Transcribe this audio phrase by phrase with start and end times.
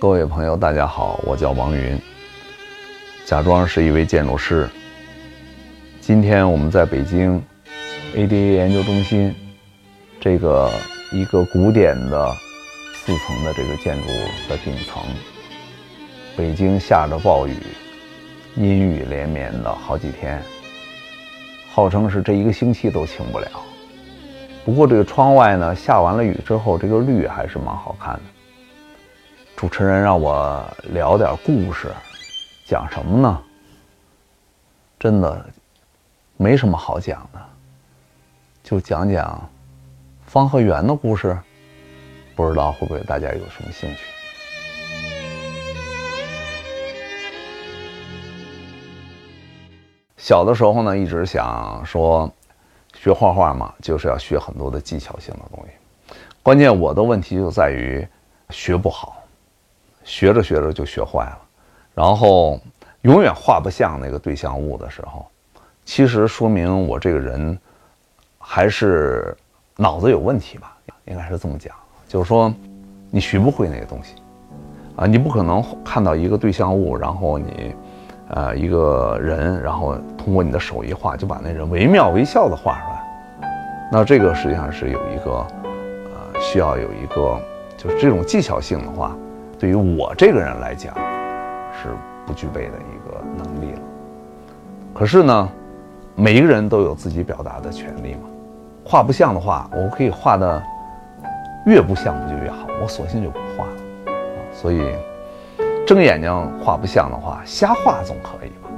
[0.00, 2.00] 各位朋友，大家好，我叫王云，
[3.26, 4.66] 假装是一位建筑师。
[6.00, 7.38] 今天我们在北京
[8.14, 9.34] ADA 研究中心
[10.18, 10.72] 这个
[11.12, 12.32] 一个古典的
[12.94, 14.06] 四层的这个建筑
[14.48, 15.02] 的顶层，
[16.34, 17.58] 北京下着暴雨，
[18.56, 20.42] 阴雨连绵的好几天，
[21.74, 23.46] 号称是这一个星期都晴不了。
[24.64, 28.20] 不过这个窗外呢，下完了雨之后，这个绿还是蛮好看的。
[29.60, 31.92] 主持人让我聊点故事，
[32.64, 33.42] 讲什么呢？
[34.98, 35.44] 真的
[36.38, 37.38] 没什么好讲的，
[38.62, 39.50] 就讲讲
[40.24, 41.38] 方和圆的故事。
[42.34, 44.00] 不知道会不会大家有什么兴趣？
[50.16, 52.32] 小的时候呢，一直想说
[52.94, 56.16] 学画画嘛，就是要学很多的技巧性的东西。
[56.42, 58.08] 关键我的问题就在于
[58.48, 59.18] 学不好。
[60.04, 61.38] 学着学着就学坏了，
[61.94, 62.58] 然后
[63.02, 65.26] 永远画不像那个对象物的时候，
[65.84, 67.58] 其实说明我这个人
[68.38, 69.36] 还是
[69.76, 71.74] 脑子有问题吧，应该是这么讲。
[72.08, 72.52] 就是说，
[73.10, 74.14] 你学不会那个东西
[74.96, 77.74] 啊，你不可能看到一个对象物，然后你
[78.30, 83.90] 呃一个人，然后通过你的手一画就把那人惟妙惟肖的画出来。
[83.92, 87.40] 那这个实际上是有一个呃需要有一个
[87.76, 89.16] 就是这种技巧性的话。
[89.60, 90.94] 对于我这个人来讲，
[91.70, 91.90] 是
[92.26, 93.80] 不具备的一个能力了。
[94.94, 95.48] 可是呢，
[96.16, 98.20] 每一个人都有自己表达的权利嘛。
[98.82, 100.62] 画不像的话，我可以画的
[101.66, 102.66] 越不像不就越好？
[102.80, 103.72] 我索性就不画了。
[104.50, 104.94] 所以，
[105.86, 106.32] 睁眼睛
[106.64, 108.70] 画不像的话，瞎画总可以吧？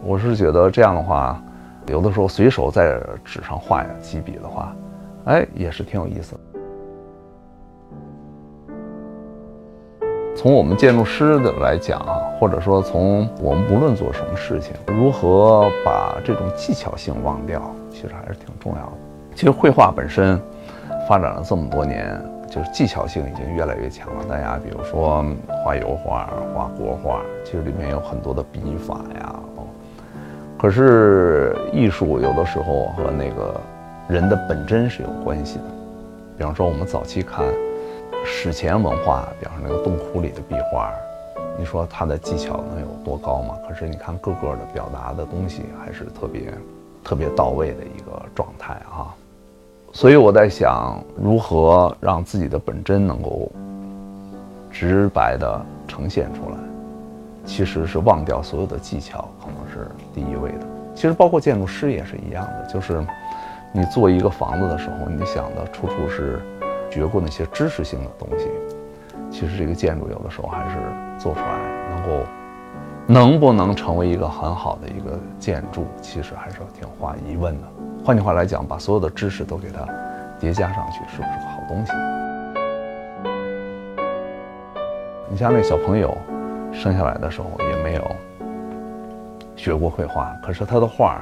[0.00, 1.42] 我是觉得这样的话，
[1.88, 4.72] 有的时候随手在纸上画几笔的话，
[5.24, 6.53] 哎，也是挺有意思的。
[10.44, 18.92] 从我们建筑师的来讲啊，或者说从我们不论做什么事情，如何把这种技巧性忘掉，其实还是挺重要的。
[19.34, 20.38] 其实绘画本身
[21.08, 24.24] 发展了这么多年，就是技巧性已经越来越强了。
[24.28, 25.24] 大家比如说
[25.64, 29.34] 画油画、画国画，其实里面有很多的笔法呀。
[30.58, 33.58] 可是艺术有的时候和那个
[34.08, 35.64] 人的本真是有关系的。
[36.36, 37.46] 比方说我们早期看。
[38.26, 40.92] 史前文化，比方说那个洞窟里的壁画，
[41.58, 43.54] 你说它的技巧能有多高吗？
[43.68, 46.52] 可是你看个个的表达的东西还是特别
[47.04, 49.14] 特别到位的一个状态啊。
[49.92, 53.52] 所以我在想，如何让自己的本真能够
[54.70, 56.56] 直白的呈现出来，
[57.44, 60.66] 其实是忘掉所有的技巧，可能是第一位的。
[60.94, 63.04] 其实包括建筑师也是一样的，就是
[63.70, 66.40] 你做一个房子的时候，你想的处处是。
[66.94, 68.46] 学过那些知识性的东西，
[69.28, 70.76] 其实这个建筑有的时候还是
[71.18, 71.58] 做出来
[71.90, 72.24] 能够，
[73.08, 77.66] 能不能成为一个很好的一个建筑，其实还是挺画疑问的。
[78.04, 79.84] 换句话来讲，把所有的知识都给它
[80.38, 81.92] 叠加上去，是不是个好东西？
[85.28, 86.16] 你像那小朋友
[86.72, 88.16] 生下来的时候也没有
[89.56, 91.20] 学过绘画，可是他的画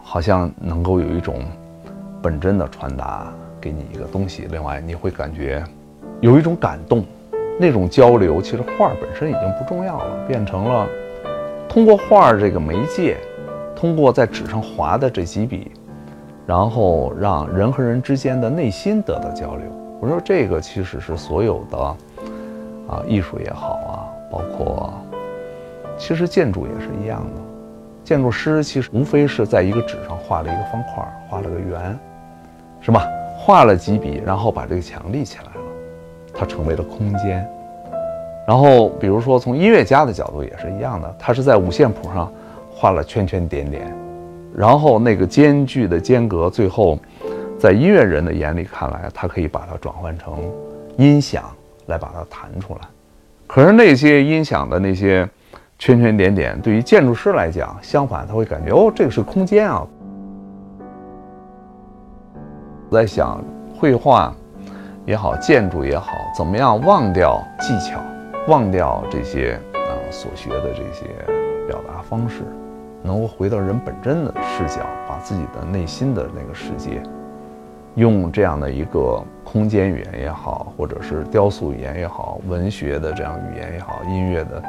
[0.00, 1.42] 好像能够有一种
[2.22, 3.26] 本真的传达。
[3.64, 5.64] 给你一个东西，另外你会感觉
[6.20, 7.02] 有一种感动，
[7.58, 10.86] 那种交流其实画本身已经不重要了，变成了
[11.66, 13.16] 通过画这个媒介，
[13.74, 15.70] 通过在纸上划的这几笔，
[16.46, 19.66] 然后让人和人之间的内心得到交流。
[19.98, 21.78] 我说这个其实是所有的
[22.86, 24.92] 啊，艺术也好啊，包括
[25.96, 27.40] 其实建筑也是一样的，
[28.04, 31.98] 建筑师其实无非是在一个纸上画了一个方块，画了个圆，
[32.82, 33.08] 是吧？
[33.46, 35.60] 画了几笔，然后把这个墙立起来了，
[36.32, 37.46] 它成为了空间。
[38.48, 42.32] 然后，比如说从音乐家的角度也是一样的，他是在五线谱上
[42.70, 43.94] 画了圈圈点点，
[44.56, 46.98] 然后那个间距的间隔，最后
[47.58, 50.38] 在音乐人的眼里看来，他可以把它转换成
[50.96, 51.44] 音响
[51.84, 52.80] 来把它弹出来。
[53.46, 55.28] 可是那些音响的那些
[55.78, 59.86] 圈圈点点，对于建筑师来讲，相反他会感觉哦，这个是空间啊。
[62.94, 63.42] 我在想，
[63.76, 64.32] 绘画
[65.04, 67.98] 也好，建筑也好，怎么样忘掉技巧，
[68.46, 71.04] 忘掉这些啊所学的这些
[71.66, 72.44] 表达方式，
[73.02, 77.02] 能够回到人本真的视角，把自己的内心的那个世界，
[77.96, 84.62] 用这样的一个空间语言也好，或者是雕塑语言也好，文学的这样语言也好，音乐的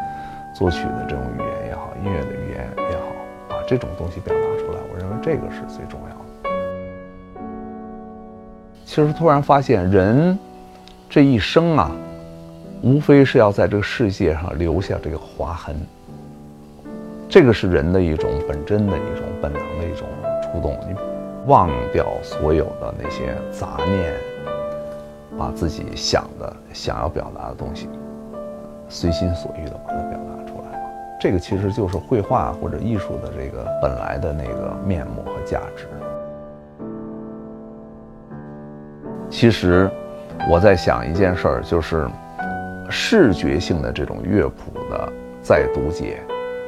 [0.52, 3.06] 作曲的这种语言也好，音乐的语言也好，
[3.50, 6.25] 把这种东西表达出来，我认为这个是最重要的。
[8.96, 10.40] 其实突然发现，人
[11.10, 11.92] 这一生啊，
[12.82, 15.76] 无非是要在这个世界上留下这个划痕。
[17.28, 20.08] 这个是人的一种本真的一种本能的一种
[20.44, 20.96] 触动，你
[21.46, 24.14] 忘掉所有的那些杂念，
[25.38, 27.90] 把自己想的、想要表达的东西，
[28.88, 30.80] 随心所欲的把它表达出来。
[31.20, 35.86] 这个其实就是绘画或者艺术的这个本来的那个面目和价值。
[39.30, 39.90] 其实
[40.50, 42.08] 我在想一件事儿，就是
[42.90, 45.12] 视觉性的这种乐谱的
[45.42, 46.22] 再读解。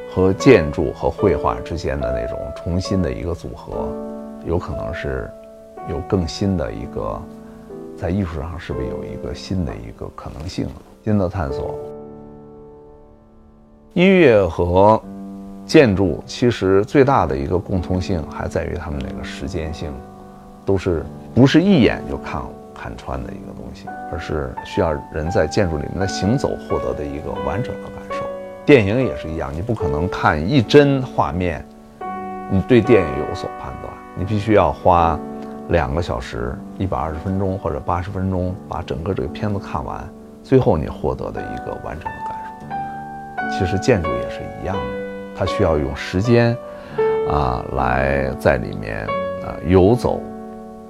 [0.09, 3.87] 和建筑和绘画之间的那种重新的一个组合，
[4.47, 5.29] 有可能是
[5.87, 7.21] 有更新的一个，
[7.95, 10.67] 在艺术上是不是有一个新的一个可能性？
[11.03, 11.77] 新的探索。
[13.93, 14.99] 音乐和
[15.67, 19.91] 建筑其实最大的一个共通性还在于它们那个时间性，
[20.65, 21.03] 都是
[21.37, 22.41] 不是一眼就看
[22.73, 28.25] 看穿的一个东西，而是需要人在建筑里面的行走获得的一个完整的感受。
[28.65, 31.63] 电影也是一样，你不可能看一帧画面，
[32.49, 35.17] 你对电影有所判断，你必须要花
[35.69, 40.03] 两个小时、一百二十分钟或者八十分钟把整个这个片子看完，
[40.43, 43.59] 最后你获得的一个完整的感受。
[43.59, 44.81] 其实建筑也是一样的，
[45.37, 46.57] 它需要用时间
[47.29, 49.05] 啊来在里面
[49.45, 50.19] 啊游走，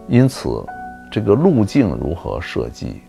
[0.07, 0.65] 因此
[1.12, 3.01] 这个路径如何设计，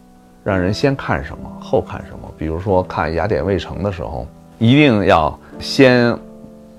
[0.45, 2.29] 让人先看什么后看什么。
[2.37, 4.27] 比如说看雅典卫城的时候。
[4.61, 6.13] 一定要先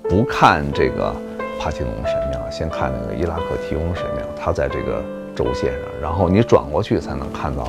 [0.02, 1.16] 不看这个
[1.58, 5.02] 帕提农神庙，先看那个伊拉克提翁神庙，它在这个
[5.34, 7.66] 轴线上，然后你转过去才能看到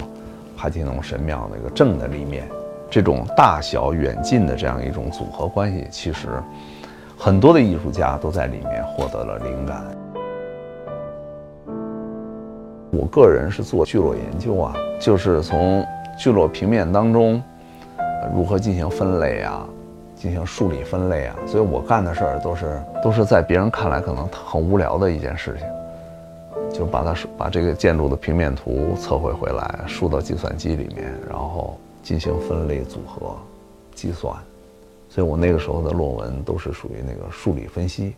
[0.57, 2.45] 帕提农神庙那个正的立面。
[2.89, 6.27] 这种大小远近的这样一种组合关系，其实
[7.17, 9.81] 很多的艺术家都在里面获得了灵感。
[12.91, 15.85] 我个人是做聚落研究啊，就是从
[16.19, 17.41] 聚落平面当中
[18.33, 19.67] 如何进行分类啊。
[20.13, 25.67] 进行数理分类啊，所以我干的事儿都是都是在别人看来可能很无聊的一件事情，
[26.71, 33.35] 就把它把这个建筑的平面图测绘回来，输到计算机里面，然后进行分类组合
[33.95, 34.31] 计算。
[35.09, 38.13] 所以我那个时候的论文都是属于那个数理分析，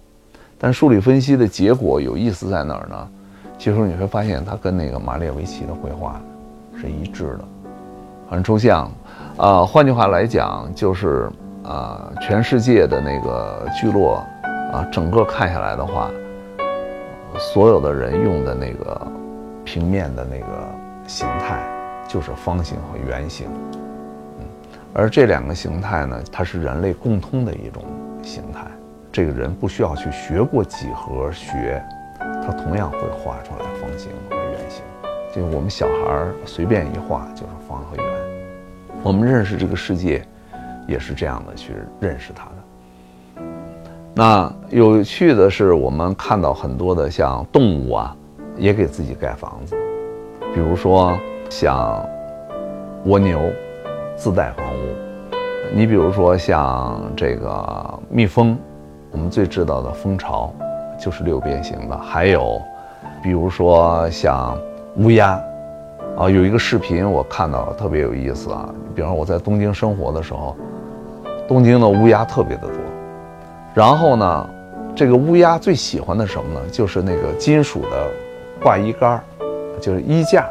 [0.59, 3.07] 但数理分析的结果有意思在哪儿呢？
[3.63, 6.19] 其实你会发现它跟那个马列维奇的绘画
[6.75, 7.45] 是一致的，
[8.30, 8.92] 很抽象。
[9.38, 11.31] 啊，换句话来讲就是。
[11.63, 14.21] 啊，全世界的那个聚落，
[14.74, 16.12] 啊，整个看下来的话，
[17.39, 19.07] 所有的人用的那个
[19.63, 20.48] 平面的那个
[21.07, 21.63] 形态，
[22.06, 23.48] 就是方形和圆形。
[24.39, 24.45] 嗯，
[24.94, 27.81] 而这两个形态呢，它是人类共通的一种
[28.21, 28.65] 形态。
[29.10, 31.81] 这个人不需要去学过几何学，
[32.45, 34.83] 它同样会画出来方形和圆形。
[35.33, 38.05] 就我们小孩儿随便一画就是方和圆。
[39.01, 40.23] 我们认识这个世界。
[40.85, 43.43] 也是这样的去认识它的。
[44.13, 48.13] 那有趣的是，我们看到很多的像动物啊，
[48.57, 49.77] 也给自己盖房子，
[50.53, 51.17] 比如说
[51.49, 52.05] 像
[53.05, 53.49] 蜗牛
[54.17, 54.79] 自带房屋。
[55.73, 58.57] 你比如说像这个蜜蜂，
[59.09, 60.53] 我们最知道的蜂巢
[61.03, 61.98] 就是六边形的。
[61.98, 62.62] 还有，
[63.22, 64.57] 比如说像
[64.98, 65.39] 乌鸦，
[66.17, 68.69] 啊，有一个视频我看到特别有意思啊。
[68.95, 70.55] 比方我在东京生活的时候。
[71.45, 72.77] 东京的乌鸦特别的多，
[73.74, 74.50] 然后呢，
[74.95, 76.62] 这个乌鸦最喜欢的什么呢？
[76.72, 78.07] 就是那个金属的
[78.62, 79.24] 挂衣杆儿，
[79.81, 80.48] 就是衣架。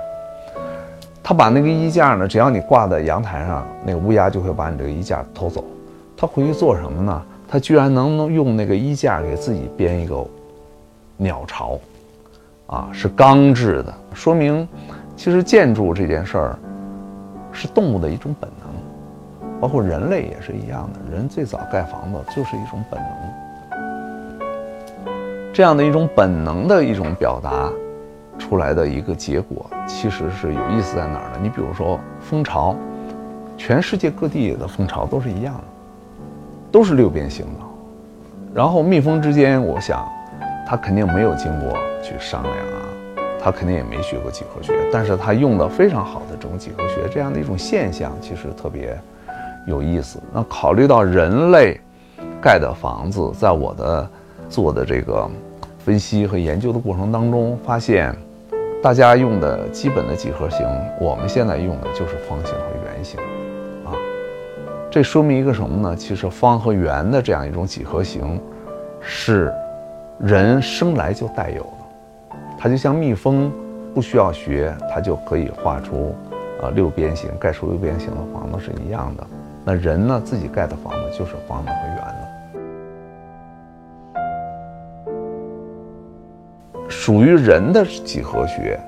[1.22, 5.64] 他把那个衣架呢，只要你挂在阳台上，那个乌鸦就会把你这个衣架偷走。
[6.14, 7.22] 他回去做什么呢？
[7.48, 10.22] 他居然能用那个衣架给自己编一个
[11.16, 11.78] 鸟巢，
[12.66, 14.66] 啊，是钢制的，说明
[15.16, 16.58] 其实建筑这件事儿
[17.52, 18.72] 是动物的一种本能。
[19.60, 23.10] 包括人类也是一样的，人最早盖房子就是一种本能，
[25.52, 27.70] 这样的一种本能的一种表达
[28.36, 31.38] 出来的一个结果，其实是有意思在哪儿呢？
[31.40, 32.74] 你比如说蜂巢，
[33.56, 35.64] 全世界各地的蜂巢都是一样的，
[36.72, 37.60] 都是六边形的。
[38.52, 40.04] 然后蜜蜂之间，我想，
[40.66, 42.82] 他肯定没有经过去商量啊，
[43.40, 48.98] 他肯定也没学过几何学，但是他用的非常好的这种几何学，这样的一种现象，其实特别。
[49.64, 50.18] 有意思。
[50.32, 51.80] 那考虑到人类
[52.40, 54.10] 盖的房子，在我的
[54.48, 55.30] 做的这个
[55.78, 58.12] 分析和研究的过程当中，发现
[58.82, 60.66] 大家用的基本的几何形，
[61.00, 63.20] 我们现在用的就是方形和圆形
[63.84, 63.94] 啊。
[64.90, 65.94] 这说明一个什么呢？
[65.94, 68.40] 其实方和圆的这样一种几何形，
[69.00, 69.54] 是
[70.22, 72.36] 人生来就带有的。
[72.56, 73.50] 它就像蜜蜂，
[73.92, 76.14] 不需要学，它就可以画出
[76.62, 79.26] 啊六边形盖出六边形的房子是一样的。
[79.64, 82.12] 那人呢，自己盖的房子就是方的和圆的。
[86.88, 88.78] 属于人的几何学，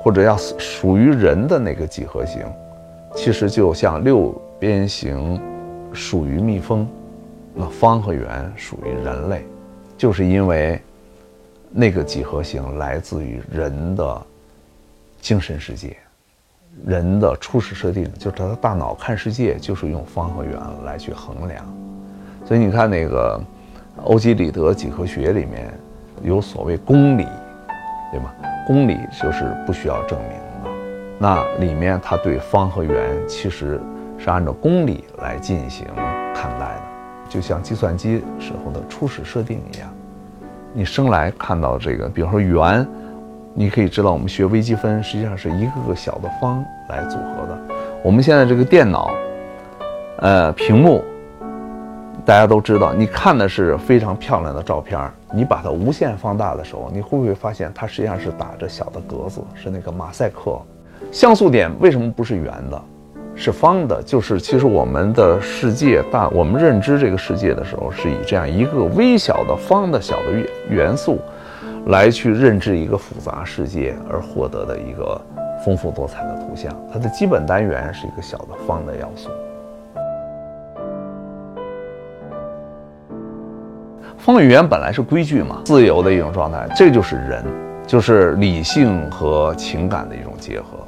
[0.00, 2.42] 或者要属于人的那个几何形，
[3.14, 5.38] 其实就像六边形
[5.92, 6.88] 属于蜜蜂，
[7.52, 9.44] 那方和圆属于人类，
[9.96, 10.80] 就是因为
[11.70, 14.26] 那个几何形来自于人的
[15.20, 15.96] 精神世界。
[16.84, 21.64] 人的初始设定就是他的大脑看世界就是用方和圆来去衡量，
[22.44, 23.40] 所以你看那个
[24.02, 25.72] 欧几里得几何学里面
[26.24, 27.28] 有所谓公理，
[28.10, 28.34] 对吗？
[28.66, 30.70] 公理就是不需要证明的，
[31.16, 33.80] 那里面他对方和圆其实
[34.18, 35.86] 是按照公理来进行
[36.34, 36.82] 看待的，
[37.28, 39.88] 就像计算机时候的初始设定一样，
[40.72, 42.86] 你生来看到这个，比如说圆。
[43.56, 47.56] 你可以知道，我们学微积分实际上是一个个小的方来组合的。
[48.02, 49.14] 我们现在这个电脑，
[50.18, 51.04] 呃，屏幕，
[52.24, 55.00] 大家都知道，你看的是非常漂亮的照片
[55.32, 60.60] 你把它无限放大的时候，你会不会发现它实际上是打着小的格子，是那个马赛克？
[61.12, 62.82] 像素点为什么不是圆的，
[63.36, 64.02] 是方的？
[64.02, 71.18] 就是其实我们的世界大，我们认知这个世界的时候，是以这样一个微小的方的小的元元素。
[71.88, 75.20] 来去认知一个复杂世界而获得的一个
[75.62, 79.28] 丰富多彩的图像，它的基本单元是一个小的方的要素。
[84.16, 87.44] 方与圆本来是规矩嘛，自由的一种状态，这就是人，
[87.86, 90.78] 就是理性和情感的一种结合。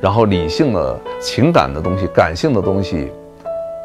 [0.00, 3.12] 然后理性的情感的东西，感性的东西，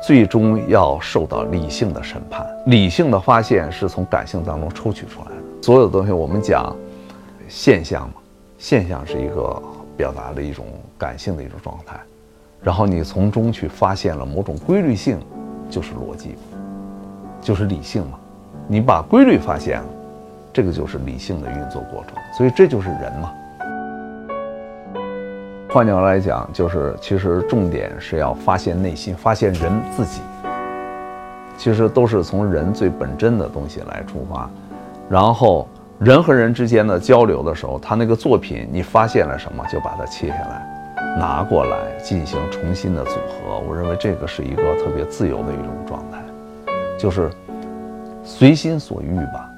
[0.01, 2.47] 最终要受到理性的审判。
[2.67, 5.33] 理性的发现是从感性当中抽取出来的。
[5.61, 6.73] 所有的东西，我们讲
[7.49, 8.13] 现象嘛，
[8.57, 9.61] 现象是一个
[9.97, 10.65] 表达的一种
[10.97, 11.99] 感性的一种状态，
[12.61, 15.19] 然后你从中去发现了某种规律性，
[15.69, 16.35] 就是逻辑，
[17.41, 18.17] 就是理性嘛。
[18.67, 19.87] 你把规律发现了，
[20.53, 22.15] 这个就是理性的运作过程。
[22.37, 23.33] 所以这就是人嘛。
[25.75, 30.21] 换句话来讲，就是其实重点是要发现内心，发现人自己，
[31.57, 34.49] 其实都是从人最本真的东西来出发。
[35.09, 35.67] 然后
[35.99, 40.65] 人和人之间的交流的时候，他那个作品你发现了什么，就把它切下来，
[41.19, 43.59] 拿过来进行重新的组合。
[43.67, 46.19] 我认为这个是一个特别自由的一种状态，
[46.97, 47.29] 就是
[48.23, 49.49] 随心所欲吧。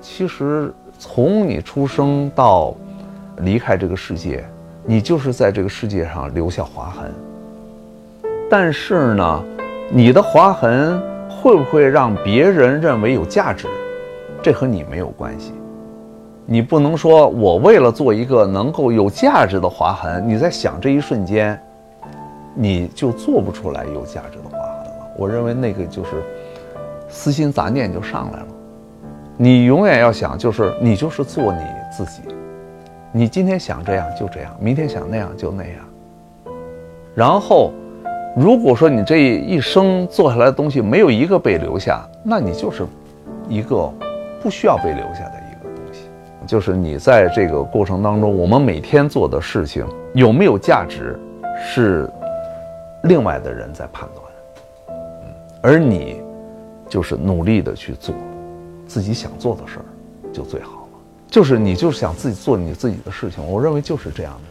[0.00, 2.76] 其实从你出生到
[3.38, 4.48] 离开这个世界，
[4.90, 7.12] 你就是在这个世界上留下划痕。
[8.48, 9.44] 但是呢，
[9.90, 13.66] 你的划痕会不会让别人认为有价值？
[14.42, 15.52] 这和你没有关系，
[16.46, 21.60] 你不能说我为了做一个能够有价值的划痕，你在想这一瞬间，
[22.54, 25.06] 你就做不出来有价值的划痕了。
[25.18, 26.10] 我认为那个就是
[27.10, 28.46] 私心杂念就上来了。
[29.36, 31.60] 你永远要想，就是你就是做你
[31.94, 32.22] 自己，
[33.12, 35.74] 你今天想这样就这样，明天想那样就那样。
[37.14, 37.72] 然后，
[38.36, 42.84] 如果说你这一生做下来的东西没有一个被留下，那你就是
[43.48, 43.92] 一个。
[44.40, 46.02] 不需要被留下的一个东西，
[46.46, 49.84] 就是你在这个过程当中，我们每天做的事情
[50.14, 51.18] 有没有价值，
[51.60, 52.08] 是
[53.02, 54.96] 另外的人在判断，
[55.60, 56.22] 而你
[56.88, 58.14] 就是努力的去做
[58.86, 59.84] 自己想做的事儿，
[60.32, 60.77] 就最好。
[61.30, 64.47] 就是你就是想自己做你自己的事情，我认为就是这样的。